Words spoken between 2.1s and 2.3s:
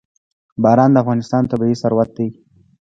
دی.